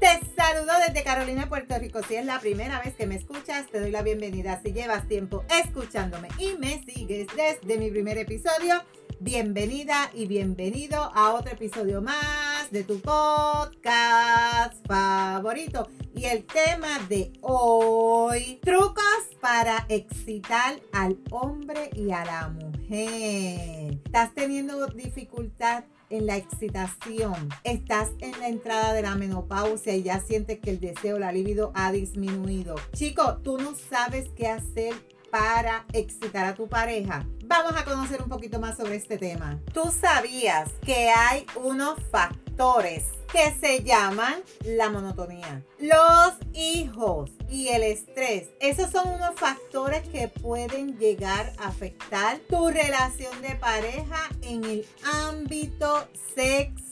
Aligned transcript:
te 0.00 0.20
saludo 0.36 0.72
desde 0.84 1.04
Carolina, 1.04 1.48
Puerto 1.48 1.78
Rico. 1.78 2.00
Si 2.02 2.16
es 2.16 2.26
la 2.26 2.40
primera 2.40 2.80
vez 2.80 2.94
que 2.96 3.06
me 3.06 3.14
escuchas, 3.14 3.68
te 3.70 3.78
doy 3.78 3.92
la 3.92 4.02
bienvenida. 4.02 4.60
Si 4.64 4.72
llevas 4.72 5.06
tiempo 5.06 5.44
escuchándome 5.64 6.28
y 6.38 6.56
me 6.58 6.82
sigues 6.82 7.28
desde 7.36 7.78
mi 7.78 7.88
primer 7.88 8.18
episodio, 8.18 8.82
bienvenida 9.20 10.10
y 10.12 10.26
bienvenido 10.26 11.12
a 11.14 11.34
otro 11.34 11.52
episodio 11.52 12.02
más 12.02 12.72
de 12.72 12.82
tu 12.82 13.00
podcast 13.00 14.84
favorito. 14.88 15.88
Y 16.16 16.24
el 16.24 16.44
tema 16.44 16.98
de 17.08 17.32
hoy, 17.40 18.58
trucos 18.64 19.04
para 19.40 19.86
excitar 19.88 20.80
al 20.92 21.16
hombre 21.30 21.90
y 21.94 22.10
a 22.10 22.24
la 22.24 22.48
mujer. 22.48 24.00
¿Estás 24.04 24.34
teniendo 24.34 24.88
dificultad 24.88 25.84
en 26.10 26.26
la 26.26 26.36
excitación, 26.36 27.48
estás 27.64 28.10
en 28.20 28.38
la 28.40 28.48
entrada 28.48 28.92
de 28.92 29.02
la 29.02 29.14
menopausia 29.14 29.94
y 29.94 30.02
ya 30.02 30.20
sientes 30.20 30.58
que 30.60 30.70
el 30.70 30.80
deseo, 30.80 31.18
la 31.18 31.32
libido 31.32 31.72
ha 31.74 31.92
disminuido. 31.92 32.76
Chico, 32.94 33.38
tú 33.42 33.58
no 33.58 33.74
sabes 33.74 34.30
qué 34.36 34.48
hacer 34.48 34.94
para 35.30 35.84
excitar 35.92 36.46
a 36.46 36.54
tu 36.54 36.68
pareja. 36.68 37.26
Vamos 37.44 37.72
a 37.76 37.84
conocer 37.84 38.22
un 38.22 38.28
poquito 38.28 38.60
más 38.60 38.76
sobre 38.76 38.96
este 38.96 39.18
tema. 39.18 39.60
¿Tú 39.72 39.90
sabías 39.90 40.70
que 40.84 41.10
hay 41.10 41.44
unos 41.56 41.98
factores 42.10 43.04
que 43.32 43.54
se 43.60 43.82
llaman 43.82 44.42
la 44.64 44.90
monotonía. 44.90 45.62
Los 45.78 46.34
hijos 46.54 47.30
y 47.48 47.68
el 47.68 47.82
estrés. 47.82 48.48
Esos 48.60 48.90
son 48.90 49.08
unos 49.08 49.34
factores 49.36 50.06
que 50.08 50.28
pueden 50.28 50.98
llegar 50.98 51.52
a 51.58 51.68
afectar 51.68 52.38
tu 52.48 52.68
relación 52.68 53.40
de 53.42 53.54
pareja 53.56 54.28
en 54.42 54.64
el 54.64 54.86
ámbito 55.12 56.06
sexual. 56.34 56.87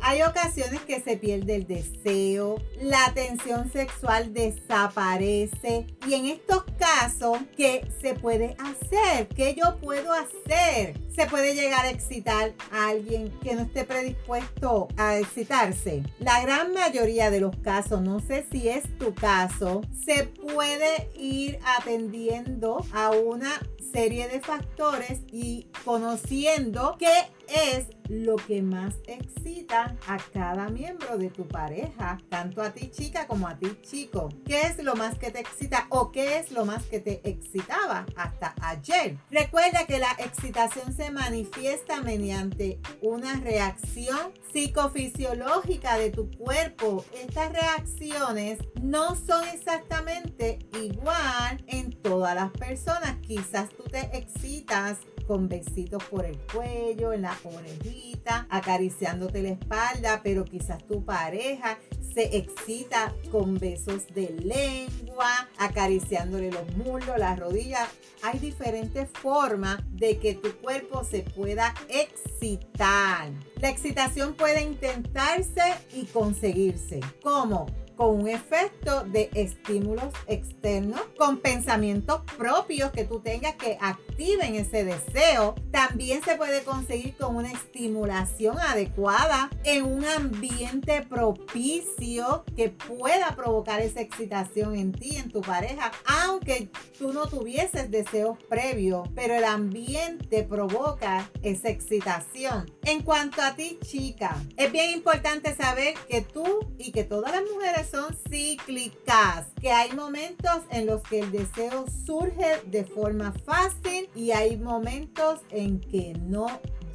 Hay 0.00 0.22
ocasiones 0.22 0.80
que 0.80 1.00
se 1.00 1.16
pierde 1.16 1.56
el 1.56 1.66
deseo, 1.66 2.62
la 2.80 3.12
tensión 3.12 3.70
sexual 3.70 4.32
desaparece 4.32 5.86
y 6.06 6.14
en 6.14 6.26
estos 6.26 6.64
casos, 6.78 7.38
¿qué 7.56 7.86
se 8.00 8.14
puede 8.14 8.56
hacer? 8.58 9.28
¿Qué 9.28 9.54
yo 9.54 9.76
puedo 9.76 10.12
hacer? 10.12 10.98
Se 11.14 11.26
puede 11.26 11.54
llegar 11.54 11.84
a 11.84 11.90
excitar 11.90 12.54
a 12.72 12.88
alguien 12.88 13.30
que 13.42 13.54
no 13.54 13.62
esté 13.62 13.84
predispuesto 13.84 14.88
a 14.96 15.18
excitarse. 15.18 16.02
La 16.20 16.40
gran 16.40 16.72
mayoría 16.72 17.30
de 17.30 17.40
los 17.40 17.54
casos, 17.56 18.00
no 18.00 18.20
sé 18.20 18.46
si 18.50 18.68
es 18.68 18.84
tu 18.98 19.14
caso, 19.14 19.82
se 20.06 20.24
puede 20.24 21.10
ir 21.16 21.58
atendiendo 21.78 22.84
a 22.92 23.10
una 23.10 23.60
serie 23.92 24.28
de 24.28 24.40
factores 24.40 25.20
y 25.30 25.68
conociendo 25.84 26.96
qué 26.98 27.30
es 27.48 27.86
lo 28.08 28.36
que 28.36 28.62
más 28.62 28.94
excita 29.06 29.96
a 30.06 30.18
cada 30.32 30.68
miembro 30.68 31.18
de 31.18 31.30
tu 31.30 31.46
pareja, 31.46 32.18
tanto 32.28 32.62
a 32.62 32.70
ti 32.70 32.90
chica 32.90 33.26
como 33.26 33.48
a 33.48 33.58
ti 33.58 33.78
chico. 33.82 34.30
¿Qué 34.46 34.62
es 34.62 34.82
lo 34.82 34.94
más 34.96 35.18
que 35.18 35.30
te 35.30 35.40
excita 35.40 35.86
o 35.90 36.10
qué 36.10 36.38
es 36.38 36.50
lo 36.50 36.64
más 36.64 36.84
que 36.84 37.00
te 37.00 37.20
excitaba 37.28 38.06
hasta 38.16 38.54
ayer? 38.62 39.18
Recuerda 39.30 39.86
que 39.86 39.98
la 39.98 40.12
excitación 40.18 40.94
se 40.94 41.10
manifiesta 41.10 42.00
mediante 42.00 42.80
una 43.02 43.40
reacción 43.40 44.32
psicofisiológica 44.52 45.98
de 45.98 46.10
tu 46.10 46.30
cuerpo. 46.30 47.04
Estas 47.12 47.52
reacciones 47.52 48.58
no 48.80 49.16
son 49.16 49.46
exactamente 49.48 50.58
igual 50.80 51.62
en 51.66 51.92
todas 51.92 52.34
las 52.34 52.50
personas. 52.52 53.16
Quizás 53.20 53.67
tú 53.70 53.84
te 53.84 54.16
excitas 54.16 54.98
con 55.26 55.48
besitos 55.48 56.02
por 56.04 56.24
el 56.24 56.38
cuello, 56.52 57.12
en 57.12 57.22
la 57.22 57.36
orejita, 57.44 58.46
acariciándote 58.48 59.42
la 59.42 59.50
espalda, 59.50 60.20
pero 60.24 60.44
quizás 60.44 60.86
tu 60.86 61.04
pareja 61.04 61.78
se 62.14 62.36
excita 62.36 63.14
con 63.30 63.58
besos 63.58 64.06
de 64.14 64.30
lengua, 64.42 65.48
acariciándole 65.58 66.50
los 66.50 66.76
muslos, 66.76 67.18
las 67.18 67.38
rodillas. 67.38 67.88
Hay 68.22 68.38
diferentes 68.38 69.08
formas 69.10 69.78
de 69.90 70.18
que 70.18 70.34
tu 70.34 70.50
cuerpo 70.56 71.04
se 71.04 71.20
pueda 71.20 71.74
excitar. 71.88 73.30
La 73.60 73.68
excitación 73.68 74.34
puede 74.34 74.62
intentarse 74.62 75.74
y 75.94 76.06
conseguirse. 76.06 77.00
¿Cómo? 77.22 77.66
Con 77.98 78.20
un 78.20 78.28
efecto 78.28 79.02
de 79.02 79.28
estímulos 79.34 80.14
externos, 80.28 81.00
con 81.18 81.38
pensamientos 81.38 82.22
propios 82.38 82.92
que 82.92 83.04
tú 83.04 83.18
tengas 83.18 83.56
que 83.56 83.76
activen 83.80 84.54
ese 84.54 84.84
deseo. 84.84 85.56
También 85.72 86.22
se 86.22 86.36
puede 86.36 86.62
conseguir 86.62 87.16
con 87.16 87.34
una 87.34 87.50
estimulación 87.50 88.56
adecuada 88.60 89.50
en 89.64 89.84
un 89.84 90.04
ambiente 90.04 91.04
propicio 91.08 92.44
que 92.54 92.68
pueda 92.68 93.34
provocar 93.34 93.80
esa 93.80 94.00
excitación 94.00 94.76
en 94.76 94.92
ti, 94.92 95.16
en 95.16 95.32
tu 95.32 95.40
pareja, 95.40 95.90
aunque 96.06 96.70
tú 96.96 97.12
no 97.12 97.26
tuvieses 97.26 97.90
deseos 97.90 98.38
previos, 98.48 99.08
pero 99.16 99.34
el 99.34 99.44
ambiente 99.44 100.44
provoca 100.44 101.28
esa 101.42 101.68
excitación. 101.68 102.70
En 102.84 103.02
cuanto 103.02 103.42
a 103.42 103.56
ti, 103.56 103.80
chica, 103.82 104.40
es 104.56 104.70
bien 104.70 104.92
importante 104.92 105.52
saber 105.56 105.94
que 106.08 106.20
tú 106.20 106.60
y 106.78 106.92
que 106.92 107.02
todas 107.02 107.32
las 107.32 107.42
mujeres 107.52 107.87
son 107.90 108.16
cíclicas, 108.30 109.46
que 109.60 109.70
hay 109.70 109.92
momentos 109.92 110.62
en 110.70 110.86
los 110.86 111.02
que 111.02 111.20
el 111.20 111.32
deseo 111.32 111.86
surge 112.06 112.62
de 112.66 112.84
forma 112.84 113.32
fácil 113.44 114.08
y 114.14 114.32
hay 114.32 114.56
momentos 114.56 115.40
en 115.50 115.80
que 115.80 116.14
no 116.14 116.46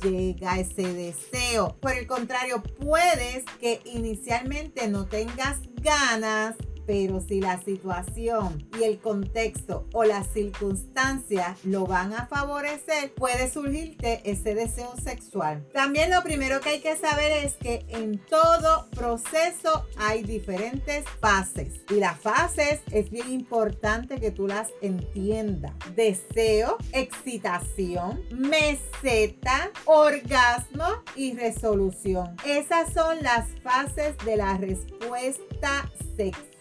llega 0.03 0.59
ese 0.59 0.93
deseo. 0.93 1.77
Por 1.79 1.93
el 1.93 2.07
contrario, 2.07 2.61
puedes 2.61 3.43
que 3.59 3.81
inicialmente 3.85 4.87
no 4.87 5.05
tengas 5.05 5.59
ganas 5.81 6.55
pero 6.85 7.21
si 7.21 7.41
la 7.41 7.61
situación 7.61 8.67
y 8.79 8.83
el 8.83 8.99
contexto 8.99 9.87
o 9.93 10.03
las 10.03 10.27
circunstancias 10.33 11.63
lo 11.63 11.85
van 11.85 12.13
a 12.13 12.27
favorecer, 12.27 13.13
puede 13.13 13.49
surgirte 13.49 14.21
ese 14.29 14.55
deseo 14.55 14.93
sexual. 15.01 15.65
También 15.73 16.11
lo 16.11 16.21
primero 16.23 16.59
que 16.59 16.69
hay 16.69 16.79
que 16.81 16.95
saber 16.95 17.45
es 17.45 17.53
que 17.55 17.85
en 17.89 18.19
todo 18.25 18.87
proceso 18.91 19.85
hay 19.97 20.23
diferentes 20.23 21.05
fases 21.19 21.81
y 21.89 21.95
las 21.95 22.19
fases 22.19 22.81
es 22.91 23.09
bien 23.09 23.31
importante 23.31 24.19
que 24.19 24.31
tú 24.31 24.47
las 24.47 24.69
entiendas. 24.81 25.73
Deseo, 25.95 26.77
excitación, 26.91 28.21
meseta, 28.31 29.71
orgasmo 29.85 30.85
y 31.15 31.33
resolución. 31.35 32.35
Esas 32.45 32.93
son 32.93 33.21
las 33.21 33.47
fases 33.61 34.15
de 34.25 34.37
la 34.37 34.57
respuesta 34.57 35.89
sexual 36.15 36.52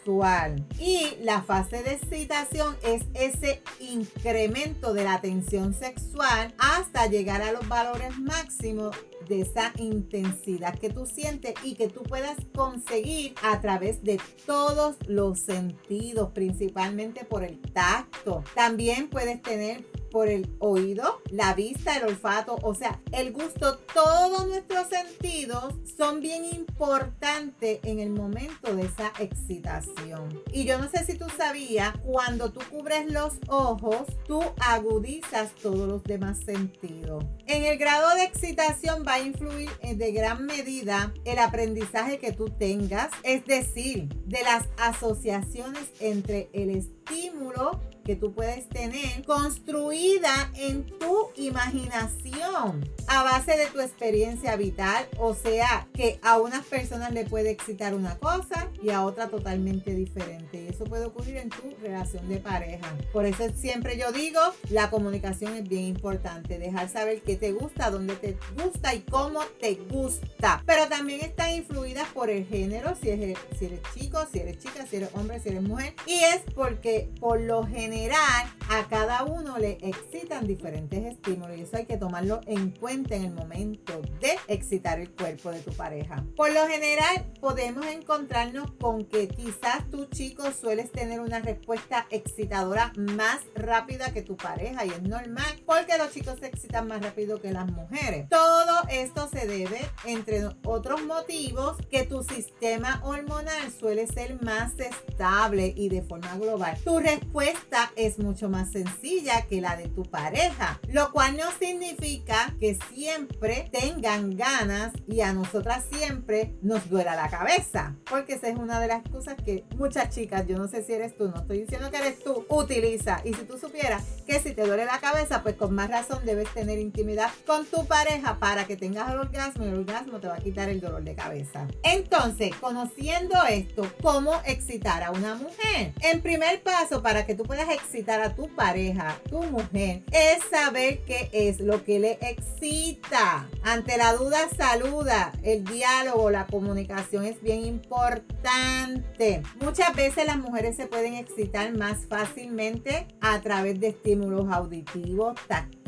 Y 0.81 1.17
la 1.23 1.43
fase 1.43 1.83
de 1.83 1.93
excitación 1.93 2.77
es 2.85 3.03
ese 3.15 3.63
incremento 3.79 4.95
de 4.95 5.05
la 5.05 5.21
tensión 5.21 5.75
sexual 5.75 6.53
hasta 6.59 7.07
llegar 7.07 7.41
a 7.43 7.53
los 7.53 7.69
valores 7.69 8.19
máximos 8.19 8.97
de 9.29 9.43
esa 9.43 9.73
intensidad 9.77 10.77
que 10.77 10.91
tú 10.91 11.07
sientes 11.07 11.55
y 11.63 11.75
que 11.75 11.89
tú 11.89 12.03
puedas 12.03 12.37
conseguir 12.55 13.35
a 13.43 13.61
través 13.61 14.03
de 14.03 14.21
todos 14.45 14.97
los 15.07 15.39
sentidos, 15.39 16.33
principalmente 16.33 17.25
por 17.25 17.45
el 17.45 17.61
tacto. 17.61 18.43
También 18.55 19.09
puedes 19.09 19.41
tener 19.41 19.85
por 20.13 20.29
el 20.29 20.49
oído, 20.59 21.23
la 21.31 21.55
vista, 21.55 21.97
el 21.97 22.05
olfato, 22.05 22.59
o 22.63 22.75
sea, 22.75 23.01
el 23.13 23.33
gusto, 23.33 23.79
todos 23.95 24.47
nuestros 24.47 24.89
sentidos 24.89 25.75
son 25.97 26.21
bien 26.21 26.45
importantes 26.45 27.81
en 27.83 27.99
el 27.99 28.11
momento 28.11 28.77
de 28.77 28.83
esa 28.83 29.13
excitación. 29.19 30.43
Y 30.53 30.65
yo 30.65 30.79
no 30.79 30.89
sé 30.91 31.05
si 31.05 31.17
tú 31.17 31.27
sabías, 31.37 31.95
cuando 32.05 32.53
tú 32.53 32.61
cubres 32.71 33.11
los 33.11 33.35
ojos, 33.49 34.07
tú 34.27 34.43
agudizas 34.61 35.55
todos 35.63 35.89
los 35.89 36.05
demás 36.05 36.39
sentidos. 36.45 37.25
En 37.47 37.65
el 37.65 37.79
grado 37.79 38.15
de 38.15 38.25
excitación 38.25 39.05
va 39.07 39.15
a 39.15 39.21
influir 39.21 39.71
de 39.83 40.13
gran 40.13 40.45
medida 40.45 41.15
el 41.25 41.39
aprendizaje 41.39 42.19
que 42.19 42.33
tú 42.33 42.51
tengas, 42.51 43.11
es 43.23 43.45
decir, 43.47 44.09
de 44.27 44.43
las 44.43 44.69
asociaciones 44.77 45.91
entre 46.01 46.51
el 46.53 46.71
estímulo 46.71 47.81
que 48.03 48.17
tú 48.17 48.33
puedes 48.33 48.69
tener 48.69 49.25
construida 49.25 50.51
en 50.57 50.85
tu 50.99 51.31
imaginación 51.37 52.89
a 53.07 53.23
base 53.23 53.57
de 53.57 53.67
tu 53.67 53.81
experiencia 53.81 54.57
vital. 54.57 55.07
O 55.19 55.35
sea, 55.35 55.89
que 55.95 56.19
a 56.23 56.41
unas 56.41 56.65
personas 56.67 57.13
le 57.13 57.25
puede 57.25 57.51
excitar 57.51 57.95
una 57.95 58.19
cosa 58.19 58.69
y 58.83 58.91
a 58.91 59.05
otra 59.05 59.29
totalmente 59.29 59.95
diferente. 59.95 60.63
Y 60.63 60.69
eso 60.69 60.85
puede 60.85 61.07
ocurrir 61.07 61.37
en 61.37 61.51
tu 61.51 61.75
relación 61.81 62.29
de 62.29 62.39
pareja. 62.39 62.95
Por 63.13 63.27
eso 63.27 63.45
siempre 63.55 63.97
yo 63.97 64.13
digo, 64.13 64.41
la 64.71 64.91
comunicación 64.91 65.55
es 65.55 65.69
bien 65.69 65.85
importante. 65.85 66.59
Dejar 66.59 66.89
saber 66.89 67.23
qué 67.23 67.37
te 67.37 67.53
gusta, 67.53 67.91
dónde 67.91 68.17
te 68.17 68.37
gusta 68.63 68.95
y 68.95 69.01
cómo 69.01 69.41
te 69.61 69.75
gusta. 69.75 70.63
Pero 70.67 70.89
también 70.89 71.21
está 71.21 71.53
influida 71.53 72.07
por 72.15 72.31
el 72.31 72.47
género, 72.47 72.95
si 73.01 73.11
eres, 73.11 73.39
si 73.59 73.67
eres 73.67 73.81
chico, 73.95 74.19
si 74.33 74.41
eres 74.41 74.59
chica, 74.59 74.87
si 74.87 74.97
eres 74.97 75.11
hombre, 75.15 75.41
si 75.41 75.51
eres 75.51 75.63
mujer. 75.63 75.95
Y 76.07 76.15
es 76.15 76.43
porque 76.55 77.11
por 77.21 77.41
lo 77.41 77.65
general 77.67 77.92
a 77.93 78.89
cada 78.89 79.23
uno 79.25 79.59
le 79.59 79.73
excitan 79.83 80.47
diferentes 80.47 81.05
estímulos 81.05 81.59
y 81.59 81.61
eso 81.61 81.77
hay 81.77 81.85
que 81.85 81.99
tomarlo 81.99 82.41
en 82.47 82.71
cuenta 82.71 83.17
en 83.17 83.25
el 83.25 83.33
momento 83.33 84.01
de 84.19 84.39
excitar 84.49 84.99
el 84.99 85.11
cuerpo 85.11 85.51
de 85.51 85.61
tu 85.61 85.73
pareja. 85.73 86.25
Por 86.35 86.55
lo 86.55 86.67
general 86.67 87.31
podemos 87.39 87.85
encontrarnos 87.85 88.71
con 88.81 89.05
que 89.05 89.29
quizás 89.29 89.91
tu 89.91 90.07
chico 90.07 90.45
sueles 90.53 90.91
tener 90.91 91.21
una 91.21 91.41
respuesta 91.41 92.07
excitadora 92.09 92.95
más 92.97 93.41
rápida 93.55 94.11
que 94.15 94.23
tu 94.23 94.39
pareja 94.39 94.87
y 94.87 94.89
es 94.89 95.03
normal 95.03 95.63
porque 95.67 95.99
los 95.99 96.13
chicos 96.13 96.39
se 96.41 96.47
excitan 96.47 96.89
más 96.89 97.03
rápido 97.03 97.43
que 97.43 97.53
las 97.53 97.71
mujeres. 97.71 98.27
Todo 98.31 98.89
esto 98.89 99.29
se 99.29 99.47
debe, 99.47 99.81
entre 100.07 100.47
otros 100.65 101.05
motivos, 101.05 101.77
que 101.91 102.05
tu 102.05 102.23
sistema 102.23 103.03
hormonal 103.05 103.71
suele 103.79 104.07
ser 104.07 104.43
más 104.43 104.79
estable 104.79 105.75
y 105.77 105.91
de 105.91 106.01
forma 106.01 106.35
global. 106.37 106.79
Tu 106.83 106.99
respuesta 106.99 107.82
es 107.97 108.19
mucho 108.19 108.49
más 108.49 108.71
sencilla 108.71 109.43
que 109.43 109.61
la 109.61 109.77
de 109.77 109.89
tu 109.89 110.03
pareja, 110.05 110.81
lo 110.89 111.13
cual 111.13 111.37
no 111.37 111.51
significa 111.59 112.55
que 112.61 112.79
siempre 112.93 113.69
tengan 113.73 114.37
ganas 114.37 114.93
y 115.07 115.21
a 115.21 115.33
nosotras 115.33 115.85
siempre 115.91 116.57
nos 116.63 116.89
duela 116.89 117.15
la 117.15 117.29
cabeza, 117.29 117.97
porque 118.09 118.35
esa 118.35 118.49
es 118.49 118.57
una 118.57 118.81
de 118.81 118.89
las 118.89 119.03
cosas 119.09 119.37
que 119.45 119.65
muchas 119.77 120.11
chicas, 120.11 120.47
yo 120.47 120.59
no 120.59 120.69
sé 120.69 120.83
si 120.83 120.93
eres 120.93 121.17
tú, 121.17 121.29
no 121.29 121.41
estoy 121.41 121.63
diciendo 121.63 121.91
que 121.91 121.99
eres 121.99 122.23
tú, 122.23 122.47
utiliza. 122.49 123.21
Y 123.25 123.35
si 123.35 123.45
tú 123.45 123.59
supieras 123.59 124.05
que 124.27 124.41
si 124.41 124.53
te 124.53 124.67
duele 124.67 124.85
la 124.85 124.99
cabeza, 124.99 125.43
pues 125.43 125.57
con 125.57 125.75
más 125.75 125.91
razón 125.91 126.25
debes 126.25 126.53
tener 126.53 126.79
intimidad 126.79 127.31
con 127.47 127.67
tu 127.67 127.87
pareja 127.87 128.39
para 128.39 128.67
que 128.67 128.77
tengas 128.77 129.11
el 129.11 129.19
orgasmo 129.19 129.65
y 129.65 129.69
el 129.69 129.75
orgasmo 129.75 130.21
te 130.21 130.29
va 130.29 130.35
a 130.35 130.41
quitar 130.41 130.69
el 130.69 130.81
dolor 130.81 131.03
de 131.03 131.15
cabeza. 131.15 131.67
Entonces, 131.83 132.55
conociendo 132.57 133.37
esto, 133.49 133.91
¿cómo 134.03 134.41
excitar 134.47 135.03
a 135.03 135.11
una 135.11 135.35
mujer? 135.35 135.95
En 136.01 136.23
primer 136.23 136.63
paso, 136.63 137.03
para 137.03 137.27
que 137.27 137.35
tú 137.35 137.45
puedas 137.45 137.69
excitar 137.75 138.21
a 138.21 138.35
tu 138.35 138.49
pareja, 138.55 139.19
tu 139.29 139.43
mujer, 139.43 140.03
es 140.13 140.43
saber 140.51 141.03
qué 141.05 141.29
es 141.33 141.61
lo 141.61 141.85
que 141.85 141.99
le 141.99 142.19
excita. 142.21 143.49
Ante 143.63 143.97
la 143.97 144.15
duda, 144.15 144.39
saluda. 144.57 145.33
El 145.43 145.65
diálogo, 145.65 146.31
la 146.31 146.47
comunicación 146.47 147.25
es 147.25 147.41
bien 147.43 147.65
importante. 147.65 149.43
Muchas 149.61 149.95
veces 149.95 150.27
las 150.27 150.39
mujeres 150.39 150.77
se 150.77 150.87
pueden 150.87 151.15
excitar 151.15 151.77
más 151.77 152.07
fácilmente 152.07 153.07
a 153.21 153.41
través 153.41 153.81
de 153.81 153.89
estímulos 153.89 154.53
auditivos, 154.53 155.35
táctiles. 155.49 155.82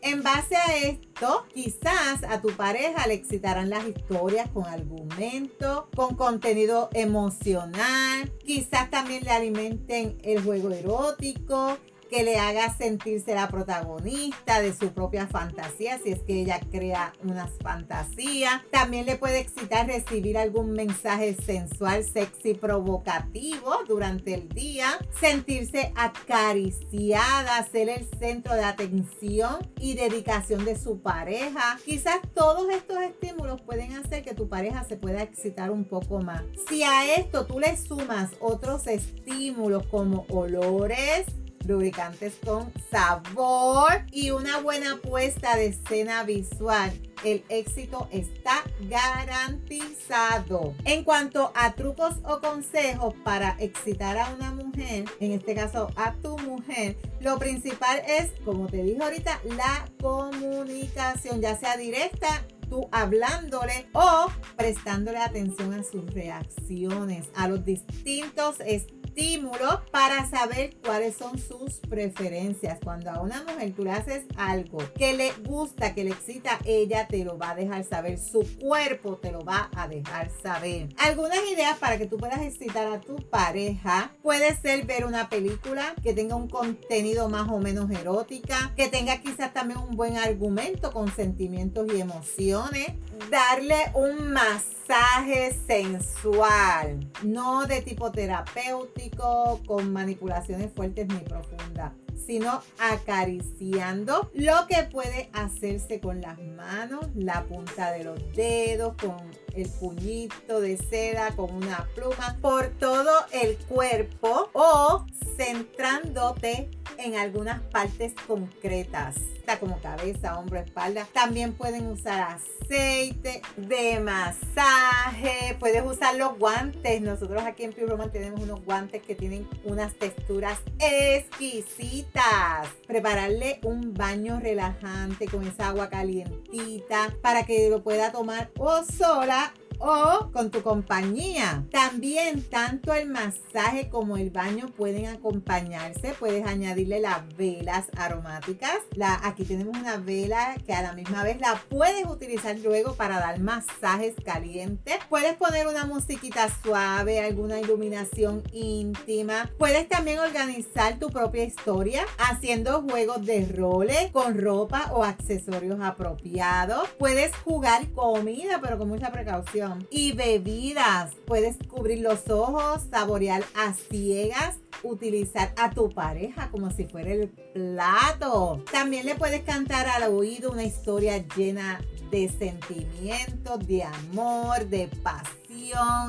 En 0.00 0.22
base 0.22 0.56
a 0.56 0.76
esto, 0.78 1.44
quizás 1.52 2.22
a 2.26 2.40
tu 2.40 2.48
pareja 2.56 3.06
le 3.06 3.14
excitarán 3.14 3.68
las 3.68 3.86
historias 3.86 4.48
con 4.48 4.64
argumento, 4.64 5.88
con 5.94 6.14
contenido 6.14 6.88
emocional. 6.94 8.32
Quizás 8.44 8.90
también 8.90 9.24
le 9.24 9.30
alimenten 9.30 10.18
el 10.22 10.42
juego 10.42 10.70
erótico 10.70 11.76
que 12.08 12.24
le 12.24 12.38
haga 12.38 12.74
sentirse 12.76 13.34
la 13.34 13.48
protagonista 13.48 14.60
de 14.60 14.74
su 14.74 14.92
propia 14.92 15.26
fantasía, 15.26 15.98
si 16.02 16.10
es 16.10 16.20
que 16.20 16.40
ella 16.42 16.60
crea 16.70 17.12
unas 17.22 17.50
fantasías. 17.62 18.62
También 18.70 19.06
le 19.06 19.16
puede 19.16 19.40
excitar 19.40 19.86
recibir 19.86 20.38
algún 20.38 20.72
mensaje 20.72 21.34
sensual, 21.34 22.04
sexy, 22.04 22.54
provocativo 22.54 23.78
durante 23.86 24.34
el 24.34 24.48
día, 24.48 24.98
sentirse 25.20 25.92
acariciada, 25.96 27.66
ser 27.70 27.88
el 27.88 28.08
centro 28.18 28.54
de 28.54 28.64
atención 28.64 29.58
y 29.78 29.94
dedicación 29.94 30.64
de 30.64 30.78
su 30.78 31.00
pareja. 31.00 31.78
Quizás 31.84 32.20
todos 32.34 32.68
estos 32.70 32.98
estímulos 32.98 33.60
pueden 33.62 33.92
hacer 33.92 34.22
que 34.22 34.34
tu 34.34 34.48
pareja 34.48 34.84
se 34.84 34.96
pueda 34.96 35.22
excitar 35.22 35.70
un 35.70 35.84
poco 35.84 36.20
más. 36.20 36.42
Si 36.68 36.82
a 36.82 37.14
esto 37.14 37.46
tú 37.46 37.60
le 37.60 37.76
sumas 37.76 38.30
otros 38.40 38.86
estímulos 38.86 39.86
como 39.86 40.26
olores, 40.30 41.26
lubricantes 41.68 42.34
con 42.44 42.72
sabor 42.90 44.04
y 44.10 44.30
una 44.30 44.58
buena 44.58 44.96
puesta 44.96 45.54
de 45.54 45.66
escena 45.66 46.24
visual. 46.24 46.90
El 47.24 47.44
éxito 47.48 48.08
está 48.10 48.64
garantizado. 48.88 50.74
En 50.84 51.04
cuanto 51.04 51.52
a 51.54 51.74
trucos 51.74 52.14
o 52.24 52.40
consejos 52.40 53.14
para 53.22 53.56
excitar 53.58 54.16
a 54.16 54.34
una 54.34 54.52
mujer, 54.52 55.04
en 55.20 55.32
este 55.32 55.54
caso 55.54 55.90
a 55.96 56.14
tu 56.14 56.38
mujer, 56.38 56.96
lo 57.20 57.38
principal 57.38 58.02
es, 58.06 58.30
como 58.44 58.66
te 58.66 58.82
dije 58.82 59.02
ahorita, 59.02 59.40
la 59.56 59.84
comunicación, 60.00 61.40
ya 61.40 61.56
sea 61.56 61.76
directa 61.76 62.44
tú 62.68 62.88
hablándole 62.92 63.88
o 63.94 64.26
prestándole 64.56 65.18
atención 65.18 65.72
a 65.72 65.82
sus 65.82 66.04
reacciones, 66.12 67.30
a 67.34 67.48
los 67.48 67.64
distintos 67.64 68.60
estilos 68.60 68.97
estímulo 69.18 69.82
para 69.90 70.28
saber 70.30 70.76
cuáles 70.84 71.16
son 71.16 71.38
sus 71.38 71.80
preferencias. 71.88 72.78
Cuando 72.82 73.10
a 73.10 73.20
una 73.20 73.42
mujer 73.42 73.72
tú 73.74 73.82
le 73.82 73.90
haces 73.90 74.24
algo 74.36 74.78
que 74.96 75.14
le 75.14 75.32
gusta, 75.44 75.92
que 75.92 76.04
le 76.04 76.10
excita, 76.10 76.58
ella 76.64 77.08
te 77.08 77.24
lo 77.24 77.36
va 77.36 77.50
a 77.50 77.54
dejar 77.56 77.82
saber. 77.82 78.18
Su 78.18 78.46
cuerpo 78.60 79.16
te 79.16 79.32
lo 79.32 79.44
va 79.44 79.70
a 79.74 79.88
dejar 79.88 80.30
saber. 80.40 80.90
Algunas 80.98 81.40
ideas 81.52 81.78
para 81.78 81.98
que 81.98 82.06
tú 82.06 82.16
puedas 82.16 82.40
excitar 82.42 82.86
a 82.86 83.00
tu 83.00 83.16
pareja 83.28 84.12
puede 84.22 84.54
ser 84.54 84.86
ver 84.86 85.04
una 85.04 85.28
película 85.28 85.94
que 86.00 86.14
tenga 86.14 86.36
un 86.36 86.48
contenido 86.48 87.28
más 87.28 87.48
o 87.48 87.58
menos 87.58 87.90
erótica, 87.90 88.72
que 88.76 88.88
tenga 88.88 89.20
quizás 89.20 89.52
también 89.52 89.80
un 89.80 89.96
buen 89.96 90.16
argumento 90.16 90.92
con 90.92 91.12
sentimientos 91.12 91.88
y 91.92 92.00
emociones, 92.00 92.86
darle 93.30 93.90
un 93.94 94.32
masaje 94.32 95.54
sensual, 95.66 96.98
no 97.22 97.66
de 97.66 97.82
tipo 97.82 98.10
terapéutico, 98.10 99.60
con 99.66 99.92
manipulaciones 99.92 100.72
fuertes 100.74 101.08
ni 101.08 101.20
profundas 101.20 101.92
sino 102.28 102.60
acariciando 102.78 104.30
lo 104.34 104.66
que 104.68 104.82
puede 104.92 105.30
hacerse 105.32 105.98
con 105.98 106.20
las 106.20 106.38
manos, 106.38 107.06
la 107.14 107.44
punta 107.44 107.90
de 107.92 108.04
los 108.04 108.20
dedos, 108.36 108.94
con 109.00 109.16
el 109.62 109.68
puñito 109.70 110.60
de 110.60 110.76
seda, 110.76 111.30
con 111.36 111.54
una 111.54 111.88
pluma, 111.94 112.36
por 112.40 112.68
todo 112.78 113.12
el 113.32 113.56
cuerpo 113.56 114.50
o 114.52 115.04
centrándote 115.36 116.70
en 116.98 117.16
algunas 117.16 117.60
partes 117.62 118.12
concretas, 118.26 119.16
como 119.56 119.80
cabeza, 119.80 120.38
hombro, 120.38 120.58
espalda. 120.58 121.06
También 121.14 121.54
pueden 121.54 121.86
usar 121.86 122.36
aceite 122.36 123.40
de 123.56 123.98
masaje, 123.98 125.56
puedes 125.58 125.82
usar 125.82 126.16
los 126.16 126.38
guantes. 126.38 127.00
Nosotros 127.00 127.42
aquí 127.44 127.64
en 127.64 127.72
Pure 127.72 127.86
Roman 127.86 128.12
tenemos 128.12 128.40
unos 128.40 128.62
guantes 128.64 129.00
que 129.02 129.14
tienen 129.14 129.48
unas 129.64 129.94
texturas 129.94 130.58
exquisitas. 130.78 132.68
Prepararle 132.86 133.60
un 133.62 133.94
baño 133.94 134.38
relajante 134.38 135.26
con 135.26 135.46
esa 135.46 135.68
agua 135.68 135.88
calientita 135.88 137.14
para 137.22 137.46
que 137.46 137.70
lo 137.70 137.82
pueda 137.82 138.12
tomar 138.12 138.50
o 138.58 138.84
sola 138.84 139.47
o 139.78 140.30
con 140.32 140.50
tu 140.50 140.62
compañía. 140.62 141.64
También 141.70 142.42
tanto 142.42 142.92
el 142.92 143.08
masaje 143.08 143.88
como 143.88 144.16
el 144.16 144.30
baño 144.30 144.68
pueden 144.76 145.06
acompañarse. 145.06 146.14
Puedes 146.18 146.46
añadirle 146.46 147.00
las 147.00 147.22
velas 147.36 147.86
aromáticas. 147.96 148.78
Aquí 149.22 149.44
tenemos 149.44 149.76
una 149.76 149.98
vela 149.98 150.56
que 150.66 150.72
a 150.72 150.82
la 150.82 150.92
misma 150.92 151.22
vez 151.22 151.40
la 151.40 151.60
puedes 151.68 152.04
utilizar 152.06 152.58
luego 152.58 152.94
para 152.94 153.18
dar 153.18 153.40
masajes 153.40 154.14
calientes. 154.24 154.96
Puedes 155.08 155.34
poner 155.36 155.66
una 155.66 155.84
musiquita 155.84 156.48
suave, 156.62 157.20
alguna 157.20 157.60
iluminación 157.60 158.42
íntima. 158.52 159.50
Puedes 159.58 159.88
también 159.88 160.18
organizar 160.18 160.98
tu 160.98 161.10
propia 161.10 161.44
historia 161.44 162.04
haciendo 162.18 162.82
juegos 162.82 163.24
de 163.24 163.46
roles 163.46 164.10
con 164.12 164.38
ropa 164.38 164.90
o 164.92 165.04
accesorios 165.04 165.80
apropiados. 165.80 166.88
Puedes 166.98 167.34
jugar 167.36 167.88
comida, 167.92 168.60
pero 168.60 168.78
con 168.78 168.88
mucha 168.88 169.10
precaución. 169.10 169.67
Y 169.90 170.12
bebidas. 170.12 171.14
Puedes 171.26 171.56
cubrir 171.68 172.00
los 172.00 172.28
ojos, 172.28 172.82
saborear 172.90 173.44
a 173.54 173.74
ciegas 173.74 174.56
utilizar 174.82 175.52
a 175.56 175.70
tu 175.70 175.90
pareja 175.90 176.50
como 176.50 176.70
si 176.70 176.84
fuera 176.84 177.12
el 177.12 177.28
plato. 177.28 178.62
También 178.70 179.06
le 179.06 179.14
puedes 179.14 179.42
cantar 179.42 179.88
al 179.88 180.04
oído 180.12 180.52
una 180.52 180.64
historia 180.64 181.18
llena 181.36 181.80
de 182.10 182.28
sentimientos, 182.28 183.66
de 183.66 183.84
amor, 183.84 184.66
de 184.66 184.88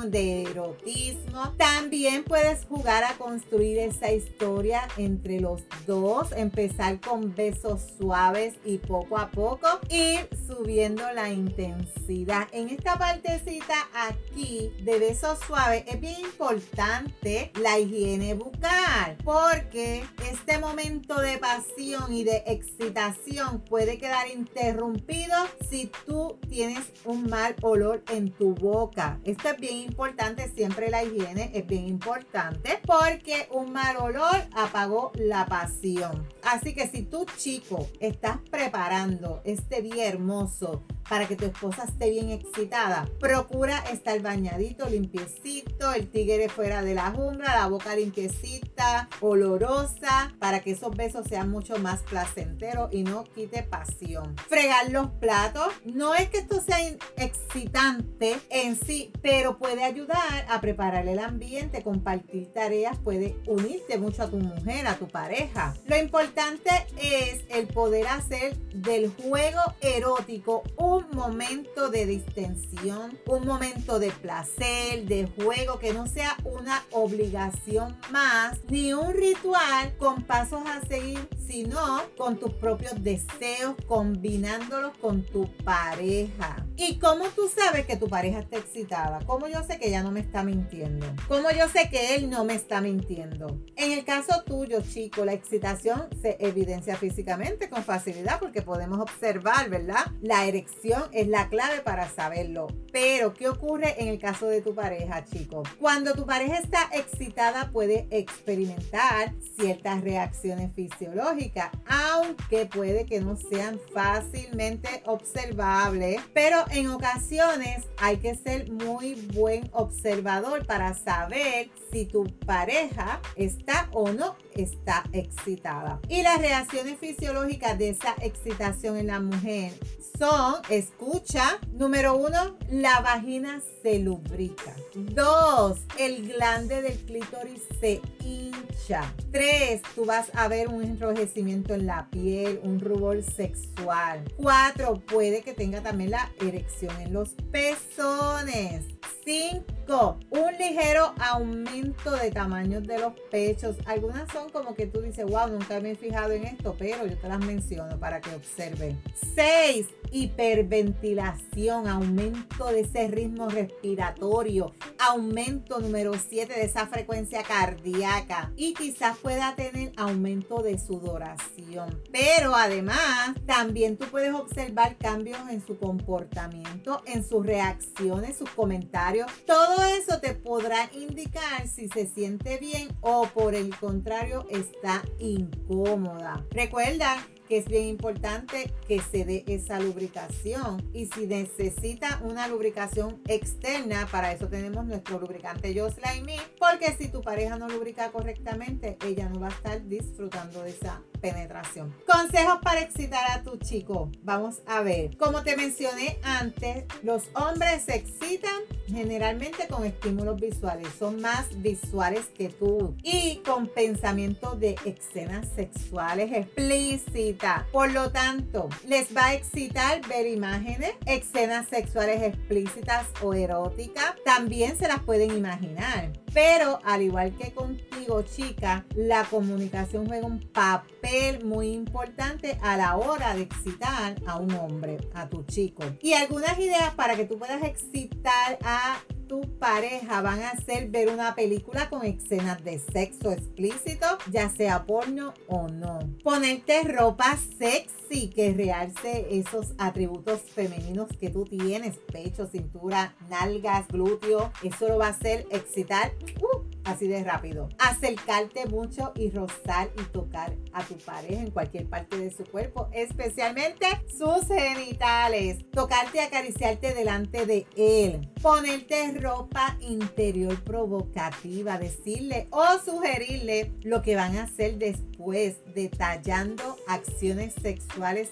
de 0.05 0.43
erotismo. 0.43 1.53
También 1.57 2.23
puedes 2.23 2.63
jugar 2.65 3.03
a 3.03 3.17
construir 3.17 3.77
esa 3.79 4.09
historia 4.11 4.87
entre 4.95 5.41
los 5.41 5.63
dos, 5.85 6.31
empezar 6.31 7.01
con 7.01 7.35
besos 7.35 7.81
suaves 7.97 8.55
y 8.63 8.77
poco 8.77 9.17
a 9.17 9.29
poco 9.29 9.67
ir 9.89 10.29
subiendo 10.47 11.03
la 11.13 11.29
intensidad. 11.29 12.47
En 12.53 12.69
esta 12.69 12.97
partecita 12.97 13.75
aquí 14.07 14.71
de 14.81 14.97
besos 14.97 15.37
suaves 15.45 15.83
es 15.87 15.99
bien 15.99 16.21
importante 16.21 17.51
la 17.61 17.79
higiene 17.79 18.35
bucal 18.35 19.17
porque 19.25 20.05
este 20.31 20.57
momento 20.57 21.19
de 21.19 21.37
pasión 21.37 22.13
y 22.13 22.23
de 22.23 22.43
excitación 22.47 23.59
puede 23.61 23.97
quedar 23.97 24.29
interrumpido 24.29 25.35
si 25.69 25.91
tú 26.05 26.39
tienes 26.47 26.85
un 27.03 27.29
mal 27.29 27.55
olor 27.61 28.03
en 28.09 28.31
tu 28.31 28.55
boca 28.55 29.19
es 29.50 29.60
bien 29.60 29.77
importante, 29.77 30.51
siempre 30.56 30.89
la 30.89 31.03
higiene 31.03 31.51
es 31.53 31.65
bien 31.65 31.88
importante 31.88 32.79
porque 32.86 33.48
un 33.51 33.72
mal 33.72 33.98
olor 33.98 34.36
apagó 34.56 35.12
la 35.15 35.46
pasión. 35.46 36.27
Así 36.44 36.74
que 36.74 36.88
si 36.88 37.03
tú 37.03 37.25
chico 37.38 37.88
estás 38.00 38.38
preparando 38.50 39.41
este 39.44 39.82
día 39.82 40.08
hermoso, 40.08 40.84
para 41.09 41.27
que 41.27 41.35
tu 41.35 41.45
esposa 41.45 41.85
esté 41.85 42.11
bien 42.11 42.29
excitada. 42.29 43.09
Procura 43.19 43.79
estar 43.91 44.21
bañadito, 44.21 44.87
limpiecito, 44.87 45.91
el 45.91 46.09
tigre 46.09 46.47
fuera 46.49 46.83
de 46.83 46.93
la 46.93 47.11
jungla, 47.11 47.55
la 47.55 47.67
boca 47.67 47.95
limpiecita, 47.95 49.09
olorosa, 49.19 50.33
para 50.39 50.59
que 50.61 50.71
esos 50.71 50.95
besos 50.95 51.27
sean 51.27 51.49
mucho 51.49 51.77
más 51.79 52.03
placenteros 52.03 52.93
y 52.93 53.03
no 53.03 53.23
quite 53.23 53.63
pasión. 53.63 54.35
Fregar 54.47 54.91
los 54.91 55.09
platos. 55.11 55.73
No 55.83 56.13
es 56.13 56.29
que 56.29 56.37
esto 56.37 56.61
sea 56.61 56.77
excitante 57.17 58.37
en 58.49 58.75
sí, 58.75 59.11
pero 59.21 59.57
puede 59.57 59.83
ayudar 59.83 60.45
a 60.47 60.61
preparar 60.61 61.07
el 61.07 61.19
ambiente, 61.19 61.81
compartir 61.81 62.53
tareas, 62.53 62.97
puede 62.99 63.35
unirte 63.47 63.97
mucho 63.97 64.23
a 64.23 64.29
tu 64.29 64.37
mujer, 64.37 64.85
a 64.87 64.95
tu 64.95 65.07
pareja. 65.07 65.73
Lo 65.85 65.97
importante 65.97 66.69
es 67.01 67.43
el 67.49 67.67
poder 67.67 68.07
hacer 68.07 68.55
del 68.73 69.09
juego 69.09 69.61
erótico 69.81 70.63
un 70.77 70.99
un 71.00 71.15
momento 71.15 71.89
de 71.89 72.06
distensión, 72.06 73.18
un 73.25 73.46
momento 73.46 74.00
de 74.00 74.12
placer, 74.12 75.06
de 75.06 75.27
juego, 75.27 75.79
que 75.79 75.94
no 75.94 76.08
sea 76.08 76.36
una 76.44 76.84
obligación 76.91 77.98
más, 78.12 78.60
ni 78.70 78.94
un 78.94 79.13
ritual 79.13 79.96
con 79.98 80.24
pasos 80.24 80.62
a 80.65 80.86
seguir, 80.88 81.27
sino 81.48 81.79
con 82.18 82.38
tus 82.38 82.53
propios 82.53 83.01
deseos, 83.01 83.75
combinándolos 83.88 84.98
con 84.98 85.24
tu 85.24 85.48
pareja. 85.63 86.65
¿Y 86.75 87.00
cómo 87.00 87.25
tú 87.29 87.50
sabes 87.50 87.86
que 87.86 87.98
tu 87.98 88.08
pareja 88.08 88.39
está 88.39 88.58
excitada? 88.58 89.20
¿Cómo 89.25 89.48
yo 89.48 89.63
sé 89.63 89.79
que 89.79 89.88
ella 89.88 90.03
no 90.03 90.12
me 90.12 90.20
está 90.20 90.44
mintiendo? 90.44 91.06
¿Cómo 91.27 91.50
yo 91.51 91.68
sé 91.70 91.89
que 91.89 92.15
él 92.15 92.29
no 92.29 92.44
me 92.44 92.56
está 92.56 92.82
mintiendo? 92.82 93.60
En 93.75 93.91
el 93.91 94.06
caso 94.06 94.44
tuyo, 94.46 94.82
chico, 94.82 95.25
la 95.25 95.34
excitación 95.34 96.08
se 96.22 96.38
evidencia 96.39 96.96
físicamente 96.98 97.70
con 97.70 97.84
facilidad 97.84 98.39
porque 98.39 98.62
podemos 98.62 99.00
observar, 99.00 99.70
¿verdad? 99.70 100.06
La 100.22 100.46
erección 100.46 100.88
es 101.12 101.27
la 101.27 101.50
clave 101.50 101.81
para 101.81 102.10
saberlo. 102.10 102.67
Pero, 102.91 103.34
¿qué 103.34 103.48
ocurre 103.48 104.01
en 104.01 104.08
el 104.08 104.19
caso 104.19 104.48
de 104.48 104.62
tu 104.62 104.74
pareja, 104.74 105.24
chicos? 105.24 105.67
Cuando 105.79 106.13
tu 106.13 106.25
pareja 106.25 106.58
está 106.58 106.89
excitada, 106.93 107.72
puede 107.72 108.08
experimentar 108.10 109.34
ciertas 109.60 110.01
reacciones 110.01 110.74
fisiológicas, 110.74 111.69
aunque 111.86 112.65
puede 112.65 113.05
que 113.05 113.22
no 113.22 113.36
sean 113.36 113.79
fácilmente 113.93 115.03
observables. 115.05 116.22
Pero 116.34 116.58
en 116.72 116.88
ocasiones 116.88 117.88
hay 117.98 118.17
que 118.17 118.36
ser 118.36 118.72
muy 118.72 119.15
buen 119.34 119.69
observador 119.74 120.65
para 120.65 120.93
saber 120.93 121.69
si 121.91 122.05
tu 122.05 122.24
pareja 122.46 123.22
está 123.36 123.89
o 123.91 124.12
no 124.12 124.36
está 124.55 125.03
excitada. 125.13 126.00
Y 126.10 126.24
las 126.24 126.39
reacciones 126.39 126.98
fisiológicas 127.00 127.77
de 127.77 127.89
esa 127.89 128.15
excitación 128.22 128.98
en 128.98 129.08
la 129.08 129.19
mujer 129.19 129.74
son, 130.17 130.62
escucha, 130.79 131.59
número 131.74 132.15
uno, 132.15 132.57
la 132.69 133.01
vagina 133.01 133.62
se 133.81 134.00
lubrica. 134.00 134.75
Dos, 134.95 135.79
el 135.98 136.27
glande 136.27 136.81
del 136.81 136.98
clítoris 137.05 137.62
se 137.79 138.01
hincha. 138.24 139.13
Tres, 139.31 139.81
tú 139.95 140.05
vas 140.05 140.31
a 140.33 140.48
ver 140.48 140.69
un 140.69 140.83
enrojecimiento 140.83 141.74
en 141.74 141.86
la 141.86 142.09
piel, 142.09 142.59
un 142.63 142.79
rubor 142.79 143.21
sexual. 143.24 144.24
Cuatro, 144.38 144.95
puede 145.05 145.41
que 145.41 145.53
tenga 145.53 145.81
también 145.81 146.12
la 146.12 146.31
erección 146.41 147.00
en 147.01 147.13
los 147.13 147.36
pezones. 147.51 148.86
5. 149.25 150.19
Un 150.31 150.57
ligero 150.57 151.13
aumento 151.19 152.12
de 152.12 152.31
tamaños 152.31 152.83
de 152.88 152.98
los 152.98 153.13
pechos. 153.29 153.75
Algunas 153.86 154.31
son 154.31 154.50
como 154.50 154.74
que 154.74 154.88
tú 154.88 155.01
dices, 155.01 155.25
wow, 155.25 155.48
nunca 155.50 155.79
me 155.79 155.91
he 155.91 155.95
fijado 155.95 156.31
en 156.31 156.45
esto, 156.45 156.75
pero 156.79 157.05
yo 157.05 157.15
te 157.15 157.27
las 157.27 157.39
menciono 157.39 158.00
para 158.00 158.21
que 158.21 158.33
observen. 158.33 159.00
6. 159.36 159.86
Hiperventilación, 160.11 161.87
aumento 161.87 162.67
de 162.67 162.81
ese 162.81 163.07
ritmo 163.07 163.49
respiratorio, 163.49 164.73
aumento 164.97 165.79
número 165.79 166.13
7 166.13 166.53
de 166.53 166.63
esa 166.63 166.87
frecuencia 166.87 167.43
cardíaca 167.43 168.51
y 168.55 168.73
quizás 168.73 169.17
pueda 169.17 169.55
tener 169.55 169.91
aumento 169.97 170.61
de 170.61 170.77
sudoración. 170.77 172.01
Pero 172.11 172.55
además, 172.55 173.35
también 173.45 173.97
tú 173.97 174.05
puedes 174.07 174.33
observar 174.33 174.97
cambios 174.97 175.39
en 175.49 175.65
su 175.65 175.77
comportamiento, 175.77 177.01
en 177.05 177.23
sus 177.23 177.45
reacciones, 177.45 178.37
sus 178.37 178.49
comentarios. 178.49 179.31
Todo 179.45 179.83
eso 179.83 180.19
te 180.19 180.33
podrá 180.33 180.89
indicar 180.93 181.67
si 181.67 181.87
se 181.89 182.07
siente 182.07 182.57
bien 182.57 182.89
o 183.01 183.27
por 183.27 183.55
el 183.55 183.75
contrario 183.77 184.45
está 184.49 185.03
incómoda. 185.19 186.45
Recuerda 186.51 187.17
es 187.58 187.65
bien 187.65 187.86
importante 187.86 188.72
que 188.88 189.00
se 189.00 189.25
dé 189.25 189.44
esa 189.48 189.79
lubricación. 189.79 190.82
Y 190.94 191.08
si 191.08 191.27
necesita 191.27 192.22
una 192.24 192.48
lubricación 192.48 193.22
externa, 193.27 194.08
para 194.12 194.32
eso 194.32 194.48
tenemos 194.48 194.86
nuestro 194.86 195.20
lubricante 195.20 195.74
Yo 195.74 195.89
Slime 195.89 196.38
porque 196.60 196.96
si 196.98 197.08
tu 197.08 197.22
pareja 197.22 197.58
no 197.58 197.68
lubrica 197.68 198.12
correctamente, 198.12 198.98
ella 199.06 199.29
no 199.29 199.39
va 199.39 199.48
a 199.48 199.51
estar 199.51 199.88
disfrutando 199.88 200.63
de 200.63 200.72
esa 200.72 201.01
penetración. 201.21 201.95
Consejos 202.05 202.59
para 202.61 202.81
excitar 202.81 203.31
a 203.31 203.43
tu 203.43 203.57
chico. 203.57 204.11
Vamos 204.23 204.61
a 204.65 204.81
ver. 204.81 205.17
Como 205.17 205.43
te 205.43 205.55
mencioné 205.55 206.19
antes, 206.23 206.85
los 207.03 207.23
hombres 207.35 207.83
se 207.83 207.95
excitan 207.95 208.61
generalmente 208.88 209.67
con 209.67 209.85
estímulos 209.85 210.39
visuales. 210.39 210.88
Son 210.97 211.21
más 211.21 211.61
visuales 211.61 212.27
que 212.27 212.49
tú. 212.49 212.95
Y 213.03 213.38
con 213.45 213.67
pensamientos 213.67 214.59
de 214.59 214.75
escenas 214.85 215.47
sexuales 215.55 216.31
explícitas. 216.33 217.63
Por 217.71 217.91
lo 217.91 218.11
tanto, 218.11 218.69
les 218.88 219.15
va 219.15 219.27
a 219.27 219.33
excitar 219.33 220.05
ver 220.07 220.27
imágenes, 220.27 220.93
escenas 221.05 221.67
sexuales 221.67 222.21
explícitas 222.23 223.07
o 223.21 223.33
eróticas. 223.33 224.15
También 224.25 224.77
se 224.77 224.88
las 224.88 224.99
pueden 225.01 225.35
imaginar. 225.35 226.11
Pero 226.33 226.79
al 226.83 227.01
igual 227.01 227.36
que 227.36 227.51
contigo, 227.53 228.21
chica, 228.21 228.86
la 228.95 229.24
comunicación 229.25 230.07
juega 230.07 230.27
un 230.27 230.39
papel 230.39 231.45
muy 231.45 231.74
importante 231.74 232.57
a 232.62 232.77
la 232.77 232.98
hora 232.98 233.33
de 233.33 233.41
excitar 233.41 234.15
a 234.25 234.38
un 234.38 234.51
hombre, 234.53 234.98
a 235.13 235.27
tu 235.27 235.43
chico. 235.43 235.83
Y 236.01 236.13
algunas 236.13 236.57
ideas 236.59 236.93
para 236.95 237.15
que 237.15 237.25
tú 237.25 237.38
puedas 237.38 237.63
excitar 237.63 238.59
a 238.63 239.00
tu 239.29 239.41
pareja 239.59 240.21
van 240.21 240.41
a 240.41 240.50
hacer 240.50 240.89
ver 240.89 241.07
una 241.07 241.36
película 241.36 241.88
con 241.89 242.03
escenas 242.03 242.63
de 242.63 242.79
sexo 242.79 243.31
explícito, 243.31 244.07
ya 244.31 244.50
sea 244.50 244.86
porno 244.86 245.36
o 245.48 245.67
no. 245.67 246.00
Ponerte 246.24 246.81
ropa 246.83 247.38
sexy 247.59 248.29
que 248.29 248.53
realce 248.53 249.27
esos 249.29 249.75
atributos 249.77 250.41
femeninos 250.41 251.09
que 251.19 251.29
tú 251.29 251.45
tienes, 251.45 251.98
pecho, 252.12 252.48
cintura, 252.48 253.15
nalgas, 253.29 253.88
glúteo, 253.88 254.51
eso 254.63 254.88
lo 254.88 254.98
va 254.98 255.07
a 255.07 255.12
hacer 255.12 255.45
excitar. 255.51 256.12
Uh, 256.41 256.68
así 256.89 257.08
de 257.08 257.24
rápido. 257.24 257.69
Acercarte 257.79 258.65
mucho 258.67 259.12
y 259.15 259.29
rozar 259.29 259.89
y 259.98 260.03
tocar 260.12 260.55
a 260.74 260.84
tu 260.84 260.98
pareja 260.98 261.41
en 261.41 261.51
cualquier 261.51 261.88
parte 261.88 262.17
de 262.17 262.31
su 262.31 262.43
cuerpo, 262.43 262.89
especialmente 262.93 263.86
sus 264.08 264.48
genitales. 264.48 265.69
Tocarte 265.72 266.17
y 266.17 266.22
acariciarte 266.22 266.93
delante 266.93 267.46
de 267.46 267.65
él. 267.75 268.29
Ponerte 268.41 269.12
ropa 269.19 269.77
interior 269.81 270.62
provocativa, 270.63 271.77
decirle 271.77 272.48
o 272.51 272.63
sugerirle 272.84 273.72
lo 273.84 274.01
que 274.01 274.15
van 274.15 274.38
a 274.38 274.43
hacer 274.43 274.77
después, 274.77 275.58
detallando 275.74 276.77
acciones 276.88 277.53
sexuales 277.62 278.29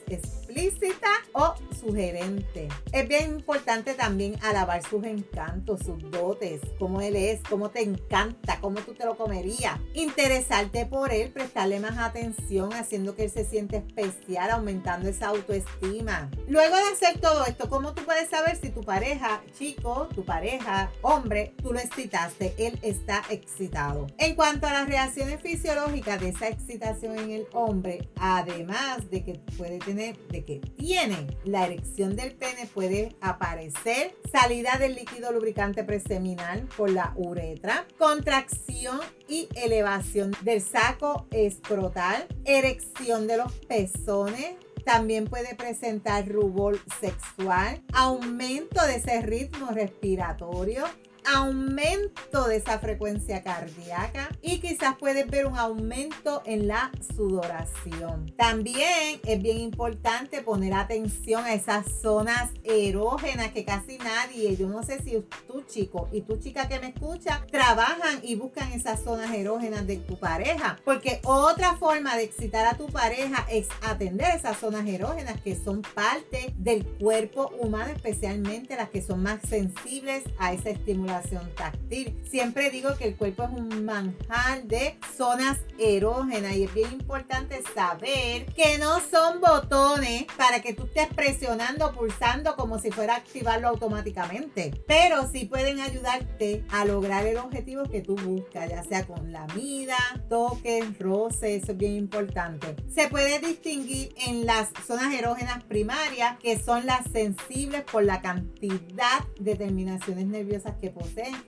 explícitas 0.48 1.20
o 1.34 1.54
sugerentes. 1.80 2.74
Es 2.92 3.08
bien 3.08 3.36
importante 3.36 3.94
también 3.94 4.38
alabar 4.42 4.82
sus 4.84 5.04
encantos, 5.04 5.82
sus 5.86 6.10
dotes, 6.10 6.62
cómo 6.80 7.02
él 7.02 7.16
es, 7.16 7.42
cómo 7.50 7.70
te 7.70 7.82
encanta, 7.82 8.60
cómo 8.62 8.80
tú 8.80 8.94
te 8.94 9.06
lo 9.06 9.18
comerías. 9.18 9.80
Interesarte 9.94 10.86
por 10.86 11.12
él, 11.12 11.32
prestarle 11.32 11.80
más 11.80 11.98
atención, 11.98 12.74
haciendo 12.74 13.16
que 13.16 13.26
él 13.26 13.32
se 13.32 13.46
siente 13.46 13.78
especial, 13.78 14.52
aumentando 14.52 15.10
esa 15.10 15.28
autoestima. 15.28 16.30
Luego 16.48 16.76
de 16.76 16.84
hacer 16.94 17.20
todo 17.20 17.46
esto, 17.46 17.70
¿cómo 17.70 17.94
tú 17.94 18.04
puedes 18.04 18.30
saber 18.30 18.56
si 18.56 18.70
tu 18.70 18.82
pareja, 18.82 19.42
chico, 19.58 20.08
tu 20.14 20.24
pareja, 20.24 20.92
hombre, 21.02 21.54
tú 21.62 21.74
lo 21.74 21.80
excitaste, 21.80 22.54
él 22.58 22.80
está 22.82 23.24
excitado? 23.30 24.08
En 24.18 24.36
cuanto 24.36 24.68
a 24.68 24.74
las 24.74 24.88
reacciones 24.88 25.42
fisiológicas 25.42 26.20
de 26.22 26.30
esa 26.30 26.48
excitación 26.48 27.18
en 27.20 27.32
el 27.32 27.48
hombre, 27.54 28.10
además 28.18 29.10
de 29.10 29.24
que 29.24 29.34
puede 29.58 29.80
tener, 29.80 30.18
que 30.48 30.60
tiene 30.78 31.28
la 31.44 31.66
erección 31.66 32.16
del 32.16 32.34
pene, 32.34 32.68
puede 32.74 33.16
aparecer 33.22 34.16
salida 34.32 34.78
del 34.80 34.96
líquido 34.96 35.32
lubricante 35.34 35.84
preseminal 35.84 36.68
por 36.78 36.90
la 36.90 37.14
uretra, 37.18 37.86
contracción 38.00 39.00
y 39.28 39.50
elevación 39.56 40.32
del 40.42 40.62
saco 40.62 41.28
escrotal, 41.32 42.26
erección 42.46 43.28
de 43.28 43.38
los 43.38 43.52
pezones, 43.68 44.56
también 44.86 45.26
puede 45.26 45.54
presentar 45.54 46.26
rubor 46.30 46.80
sexual, 47.02 47.84
aumento 47.92 48.82
de 48.86 48.96
ese 48.96 49.22
ritmo 49.22 49.72
respiratorio, 49.72 50.86
aumento 51.34 52.48
de 52.48 52.58
esa 52.58 52.80
frecuencia 52.80 53.44
cardíaca 53.44 54.30
y 54.42 54.60
quizás 54.60 54.96
puedes 54.98 55.30
ver 55.30 55.46
un 55.46 55.58
aumento 55.58 56.42
en 56.46 56.68
la 56.68 56.92
sudoración. 57.16 58.34
También 58.38 59.20
es 59.26 59.42
bien 59.42 59.58
importante 59.58 60.42
poner 60.42 60.74
atención 60.74 61.44
a 61.44 61.54
esas 61.54 61.86
zonas 62.02 62.50
erógenas 62.64 63.52
que 63.52 63.66
casi 63.66 63.98
nadie, 63.98 64.56
yo 64.56 64.70
no 64.70 64.84
sé 64.84 65.02
si 65.04 65.24
tú 65.48 65.64
chico 65.68 66.08
y 66.12 66.22
tu 66.22 66.38
chica 66.38 66.68
que 66.68 66.80
me 66.80 66.90
escucha, 66.90 67.46
trabajan 67.52 68.20
y 68.24 68.36
buscan 68.36 68.72
esas 68.72 69.04
zonas 69.04 69.34
erógenas 69.34 69.86
de 69.86 69.98
tu 69.98 70.18
pareja, 70.18 70.78
porque 70.86 71.20
otra 71.24 71.76
forma 71.78 72.16
de 72.16 72.24
excitar 72.24 72.66
a 72.66 72.78
tu 72.78 72.88
pareja 72.88 73.46
es 73.50 73.68
atender 73.82 74.36
esas 74.36 74.58
zonas 74.58 74.88
erógenas 74.88 75.42
que 75.42 75.56
son 75.56 75.82
parte 75.82 76.54
del 76.58 76.86
cuerpo 76.86 77.52
humano, 77.60 77.92
especialmente 77.94 78.76
las 78.76 78.90
que 78.90 79.02
son 79.02 79.24
más 79.24 79.42
sensibles 79.48 80.24
a 80.40 80.54
esa 80.54 80.70
estimulación 80.70 81.17
táctil. 81.56 82.18
Siempre 82.30 82.70
digo 82.70 82.96
que 82.98 83.06
el 83.06 83.16
cuerpo 83.16 83.44
es 83.44 83.50
un 83.52 83.86
manjar 83.86 84.64
de 84.64 84.98
zonas 85.16 85.58
erógenas 85.80 86.56
y 86.56 86.64
es 86.64 86.74
bien 86.74 86.92
importante 86.94 87.62
saber 87.74 88.46
que 88.54 88.78
no 88.78 89.00
son 89.00 89.42
botones 89.42 90.26
para 90.38 90.62
que 90.62 90.74
tú 90.74 90.84
estés 90.86 91.08
presionando, 91.08 91.94
pulsando 91.94 92.56
como 92.56 92.80
si 92.80 92.92
fuera 92.92 93.16
a 93.16 93.18
activarlo 93.18 93.68
automáticamente. 93.70 94.74
Pero 94.88 95.30
sí 95.32 95.46
pueden 95.46 95.80
ayudarte 95.80 96.64
a 96.70 96.86
lograr 96.86 97.26
el 97.26 97.38
objetivo 97.38 97.84
que 97.84 98.02
tú 98.02 98.16
buscas, 98.16 98.70
ya 98.70 98.84
sea 98.84 99.06
con 99.06 99.32
la 99.32 99.46
mida, 99.48 99.98
toques, 100.30 100.98
roce, 101.00 101.56
eso 101.56 101.72
es 101.72 101.78
bien 101.78 101.94
importante. 101.94 102.76
Se 102.94 103.08
puede 103.08 103.40
distinguir 103.40 104.14
en 104.26 104.46
las 104.46 104.70
zonas 104.86 105.14
erógenas 105.14 105.64
primarias, 105.64 106.38
que 106.40 106.60
son 106.60 106.86
las 106.86 107.10
sensibles 107.12 107.84
por 107.84 108.04
la 108.04 108.22
cantidad 108.22 109.26
de 109.40 109.56
terminaciones 109.56 110.26
nerviosas 110.26 110.76
que 110.82 110.90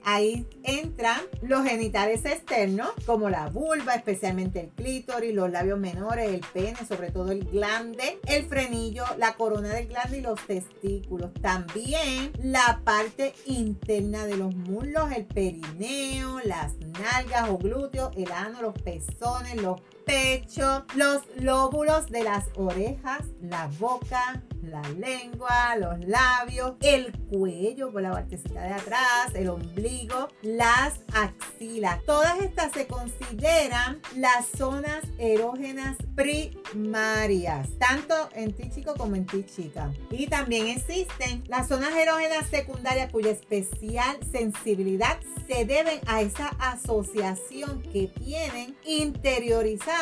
Ahí 0.04 0.46
entran 0.64 1.22
los 1.42 1.64
genitales 1.64 2.26
externos, 2.26 2.90
como 3.06 3.30
la 3.30 3.48
vulva, 3.48 3.96
especialmente 3.96 4.62
el 4.62 4.70
clítoris, 4.70 5.34
los 5.34 5.50
labios 5.50 5.80
menores, 5.80 6.30
el 6.30 6.42
pene, 6.54 6.78
sobre 6.88 7.12
todo 7.12 7.32
el 7.32 7.46
glande, 7.46 8.20
el 8.28 8.46
frenillo, 8.46 9.04
la 9.18 9.34
corona 9.36 9.70
del 9.70 9.88
glande 9.88 10.20
y 10.20 10.22
los 10.22 10.40
testículos. 10.46 11.32
También 11.42 12.32
la 12.42 12.82
parte 12.84 13.34
interna 13.46 14.26
de 14.26 14.38
los 14.38 14.56
muslos, 14.56 15.12
el 15.12 15.26
perineo, 15.26 16.40
las 16.44 16.74
nalgas 16.78 17.50
o 17.50 17.58
glúteos, 17.58 18.12
el 18.16 18.32
ano, 18.32 18.62
los 18.62 18.74
pezones, 18.82 19.62
los 19.62 19.82
pechos, 20.10 20.82
los 20.96 21.22
lóbulos 21.38 22.08
de 22.08 22.24
las 22.24 22.46
orejas, 22.56 23.26
la 23.42 23.68
boca, 23.78 24.42
la 24.64 24.82
lengua, 24.98 25.76
los 25.78 26.00
labios, 26.08 26.74
el 26.82 27.12
cuello 27.30 27.92
por 27.92 28.02
la 28.02 28.12
partecita 28.12 28.62
de 28.62 28.74
atrás, 28.74 29.36
el 29.36 29.50
ombligo, 29.50 30.30
las 30.42 31.02
axilas. 31.14 32.04
Todas 32.06 32.40
estas 32.42 32.72
se 32.72 32.88
consideran 32.88 34.02
las 34.16 34.48
zonas 34.48 35.04
erógenas 35.20 35.96
primarias, 36.16 37.70
tanto 37.78 38.16
en 38.34 38.54
ti 38.54 38.70
chico 38.74 38.96
como 38.96 39.16
en 39.16 39.28
ti 39.28 39.46
chica. 39.46 39.92
Y 40.10 40.26
también 40.26 40.68
existen 40.68 41.44
las 41.48 41.68
zonas 41.68 41.94
erógenas 41.96 42.48
secundarias 42.48 43.12
cuya 43.12 43.30
especial 43.30 44.18
sensibilidad 44.32 45.20
se 45.48 45.66
deben 45.66 46.00
a 46.08 46.22
esa 46.22 46.48
asociación 46.60 47.82
que 47.94 48.08
tienen 48.08 48.76
interiorizada 48.86 49.99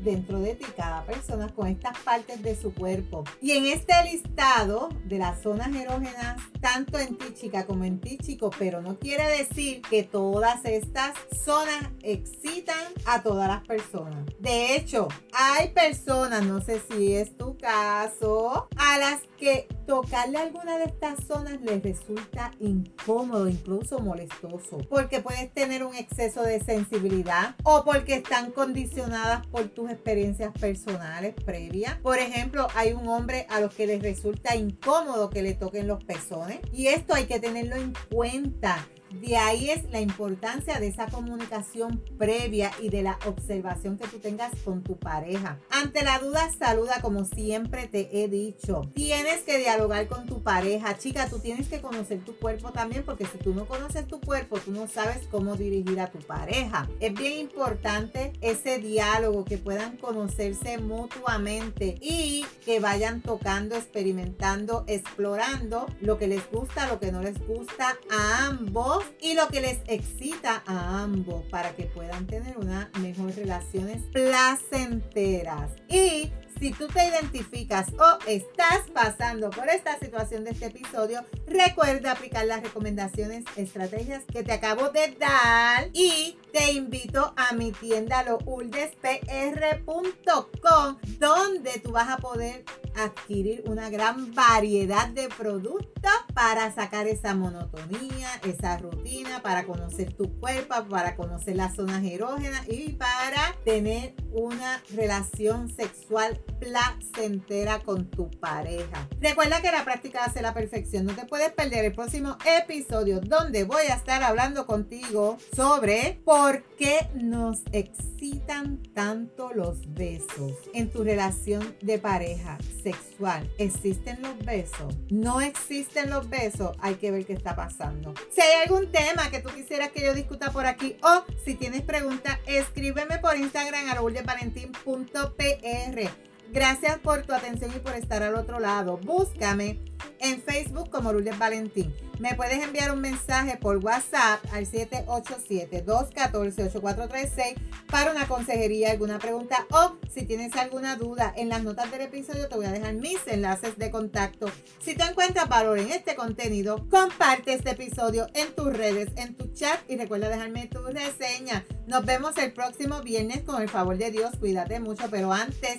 dentro 0.00 0.40
de 0.40 0.54
ti 0.54 0.64
cada 0.76 1.04
persona 1.04 1.48
con 1.48 1.66
estas 1.66 1.98
partes 1.98 2.42
de 2.42 2.56
su 2.56 2.72
cuerpo. 2.72 3.24
Y 3.40 3.52
en 3.52 3.66
este 3.66 3.92
listado 4.04 4.88
de 5.04 5.18
las 5.18 5.42
zonas 5.42 5.74
erógenas, 5.74 6.40
tanto 6.60 6.98
en 6.98 7.16
ti 7.16 7.34
chica 7.34 7.66
como 7.66 7.84
en 7.84 8.00
ti 8.00 8.18
chico, 8.18 8.50
pero 8.58 8.80
no 8.80 8.98
quiere 8.98 9.26
decir 9.28 9.82
que 9.82 10.02
todas 10.02 10.64
estas 10.64 11.14
zonas 11.44 11.90
excitan 12.02 12.84
a 13.06 13.22
todas 13.22 13.48
las 13.48 13.66
personas. 13.66 14.24
De 14.38 14.76
hecho, 14.76 15.08
hay 15.32 15.68
personas, 15.68 16.44
no 16.44 16.60
sé 16.60 16.80
si 16.90 17.14
es 17.14 17.36
tu 17.36 17.56
caso, 17.58 18.68
a 18.76 18.98
las 18.98 19.20
que 19.38 19.68
tocarle 19.86 20.38
alguna 20.38 20.76
de 20.76 20.84
estas 20.84 21.24
zonas 21.26 21.60
les 21.62 21.82
resulta 21.82 22.52
incómodo, 22.60 23.48
incluso 23.48 23.98
molestoso, 23.98 24.78
porque 24.88 25.20
puedes 25.20 25.52
tener 25.52 25.82
un 25.82 25.94
exceso 25.94 26.42
de 26.42 26.60
sensibilidad 26.60 27.56
o 27.64 27.84
porque 27.84 28.16
están 28.16 28.52
condicionadas 28.52 29.29
por 29.38 29.68
tus 29.68 29.90
experiencias 29.90 30.52
personales 30.52 31.34
previas. 31.44 31.96
Por 31.98 32.18
ejemplo, 32.18 32.66
hay 32.74 32.92
un 32.92 33.08
hombre 33.08 33.46
a 33.48 33.60
los 33.60 33.74
que 33.74 33.86
les 33.86 34.02
resulta 34.02 34.56
incómodo 34.56 35.30
que 35.30 35.42
le 35.42 35.54
toquen 35.54 35.86
los 35.86 36.02
pezones 36.04 36.58
y 36.72 36.88
esto 36.88 37.14
hay 37.14 37.26
que 37.26 37.40
tenerlo 37.40 37.76
en 37.76 37.94
cuenta. 38.12 38.86
De 39.10 39.36
ahí 39.36 39.70
es 39.70 39.90
la 39.90 40.00
importancia 40.00 40.78
de 40.78 40.88
esa 40.88 41.06
comunicación 41.06 42.02
previa 42.18 42.70
y 42.80 42.88
de 42.88 43.02
la 43.02 43.18
observación 43.26 43.98
que 43.98 44.06
tú 44.06 44.18
tengas 44.18 44.52
con 44.64 44.82
tu 44.82 44.96
pareja. 44.98 45.58
Ante 45.70 46.04
la 46.04 46.18
duda, 46.18 46.48
saluda 46.58 47.00
como 47.02 47.24
siempre 47.24 47.86
te 47.86 48.22
he 48.22 48.28
dicho. 48.28 48.82
Tienes 48.94 49.40
que 49.42 49.58
dialogar 49.58 50.06
con 50.06 50.26
tu 50.26 50.42
pareja. 50.42 50.96
Chica, 50.96 51.28
tú 51.28 51.38
tienes 51.38 51.68
que 51.68 51.80
conocer 51.80 52.24
tu 52.24 52.36
cuerpo 52.36 52.72
también 52.72 53.04
porque 53.04 53.26
si 53.26 53.38
tú 53.38 53.52
no 53.54 53.66
conoces 53.66 54.06
tu 54.06 54.20
cuerpo, 54.20 54.58
tú 54.58 54.72
no 54.72 54.86
sabes 54.86 55.26
cómo 55.30 55.56
dirigir 55.56 56.00
a 56.00 56.10
tu 56.10 56.18
pareja. 56.18 56.88
Es 57.00 57.12
bien 57.12 57.38
importante 57.38 58.32
ese 58.40 58.78
diálogo, 58.78 59.44
que 59.44 59.58
puedan 59.58 59.96
conocerse 59.96 60.78
mutuamente 60.78 61.96
y 62.00 62.44
que 62.64 62.80
vayan 62.80 63.22
tocando, 63.22 63.74
experimentando, 63.74 64.84
explorando 64.86 65.86
lo 66.00 66.18
que 66.18 66.28
les 66.28 66.48
gusta, 66.50 66.86
lo 66.86 67.00
que 67.00 67.12
no 67.12 67.22
les 67.22 67.38
gusta 67.46 67.96
a 68.10 68.46
ambos 68.46 68.99
y 69.20 69.34
lo 69.34 69.48
que 69.48 69.60
les 69.60 69.78
excita 69.86 70.62
a 70.66 71.02
ambos 71.02 71.44
para 71.50 71.74
que 71.74 71.84
puedan 71.84 72.26
tener 72.26 72.56
unas 72.58 72.88
mejores 72.98 73.36
relaciones 73.36 74.02
placenteras. 74.12 75.70
Y 75.88 76.32
si 76.60 76.70
tú 76.72 76.86
te 76.88 77.08
identificas 77.08 77.88
o 77.98 78.18
estás 78.26 78.82
pasando 78.92 79.48
por 79.48 79.70
esta 79.70 79.98
situación 79.98 80.44
de 80.44 80.50
este 80.50 80.66
episodio, 80.66 81.24
recuerda 81.46 82.12
aplicar 82.12 82.44
las 82.44 82.62
recomendaciones, 82.62 83.46
estrategias 83.56 84.24
que 84.30 84.42
te 84.42 84.52
acabo 84.52 84.90
de 84.90 85.16
dar 85.18 85.88
y 85.94 86.36
te 86.52 86.72
invito 86.72 87.32
a 87.36 87.54
mi 87.54 87.72
tienda 87.72 88.22
louldespr.com 88.24 90.96
donde 91.18 91.80
tú 91.82 91.92
vas 91.92 92.10
a 92.10 92.18
poder 92.18 92.66
adquirir 92.94 93.64
una 93.66 93.88
gran 93.88 94.34
variedad 94.34 95.08
de 95.08 95.28
productos 95.28 96.12
para 96.34 96.74
sacar 96.74 97.06
esa 97.06 97.34
monotonía, 97.34 98.28
esa 98.44 98.76
rutina, 98.76 99.40
para 99.42 99.64
conocer 99.64 100.12
tu 100.12 100.38
cuerpo, 100.38 100.74
para 100.90 101.16
conocer 101.16 101.56
las 101.56 101.74
zonas 101.74 102.04
erógenas 102.04 102.68
y 102.68 102.92
para 102.92 103.56
tener 103.64 104.12
una 104.32 104.82
relación 104.94 105.74
sexual 105.74 106.40
placentera 106.58 107.80
con 107.80 108.10
tu 108.10 108.30
pareja. 108.30 109.08
Recuerda 109.20 109.62
que 109.62 109.70
la 109.70 109.84
práctica 109.84 110.24
hace 110.24 110.42
la 110.42 110.54
perfección. 110.54 111.06
No 111.06 111.14
te 111.14 111.26
puedes 111.26 111.52
perder 111.52 111.84
el 111.84 111.92
próximo 111.92 112.36
episodio 112.44 113.20
donde 113.20 113.64
voy 113.64 113.86
a 113.90 113.94
estar 113.94 114.22
hablando 114.22 114.66
contigo 114.66 115.38
sobre 115.54 116.20
por 116.24 116.64
qué 116.76 117.08
nos 117.14 117.62
excitan 117.72 118.82
tanto 118.94 119.52
los 119.52 119.92
besos 119.94 120.52
en 120.74 120.90
tu 120.90 121.04
relación 121.04 121.76
de 121.80 121.98
pareja 121.98 122.58
sexual. 122.82 123.50
¿Existen 123.58 124.20
los 124.22 124.38
besos? 124.44 124.94
¿No 125.10 125.40
existen 125.40 126.10
los 126.10 126.28
besos? 126.28 126.76
Hay 126.80 126.96
que 126.96 127.10
ver 127.10 127.24
qué 127.24 127.32
está 127.32 127.56
pasando. 127.56 128.14
Si 128.30 128.40
hay 128.40 128.62
algún 128.62 128.90
tema 128.92 129.30
que 129.30 129.40
tú 129.40 129.50
quisieras 129.50 129.90
que 129.90 130.02
yo 130.02 130.14
discuta 130.14 130.52
por 130.52 130.66
aquí 130.66 130.96
o 131.02 131.24
si 131.44 131.54
tienes 131.54 131.82
preguntas, 131.82 132.38
escríbeme 132.46 133.18
por 133.18 133.36
Instagram 133.36 133.88
a 133.88 133.94
valentín.pr. 134.26 136.29
Gracias 136.52 136.98
por 136.98 137.22
tu 137.22 137.32
atención 137.32 137.70
y 137.74 137.78
por 137.78 137.94
estar 137.94 138.22
al 138.24 138.34
otro 138.34 138.58
lado. 138.58 138.96
Búscame 138.98 139.78
en 140.18 140.42
Facebook 140.42 140.90
como 140.90 141.12
Lourdes 141.12 141.38
Valentín. 141.38 141.94
Me 142.18 142.34
puedes 142.34 142.60
enviar 142.62 142.92
un 142.92 143.00
mensaje 143.00 143.56
por 143.56 143.76
WhatsApp 143.78 144.44
al 144.52 144.66
787-214-8436 144.66 147.54
para 147.86 148.10
una 148.10 148.26
consejería, 148.26 148.90
alguna 148.90 149.20
pregunta 149.20 149.64
o 149.70 149.96
si 150.12 150.26
tienes 150.26 150.56
alguna 150.56 150.96
duda. 150.96 151.32
En 151.36 151.48
las 151.48 151.62
notas 151.62 151.88
del 151.92 152.00
episodio 152.02 152.48
te 152.48 152.56
voy 152.56 152.66
a 152.66 152.72
dejar 152.72 152.94
mis 152.94 153.20
enlaces 153.26 153.78
de 153.78 153.92
contacto. 153.92 154.50
Si 154.80 154.96
te 154.96 155.04
encuentras 155.04 155.48
valor 155.48 155.78
en 155.78 155.92
este 155.92 156.16
contenido, 156.16 156.84
comparte 156.90 157.52
este 157.54 157.70
episodio 157.70 158.26
en 158.34 158.52
tus 158.54 158.76
redes, 158.76 159.10
en 159.16 159.36
tu 159.36 159.46
chat 159.54 159.78
y 159.88 159.96
recuerda 159.96 160.28
dejarme 160.28 160.66
tu 160.66 160.82
reseña. 160.82 161.64
Nos 161.86 162.04
vemos 162.04 162.36
el 162.38 162.52
próximo 162.52 163.02
viernes 163.02 163.42
con 163.42 163.62
el 163.62 163.68
favor 163.68 163.96
de 163.96 164.10
Dios. 164.10 164.32
Cuídate 164.38 164.80
mucho, 164.80 165.04
pero 165.10 165.32
antes 165.32 165.78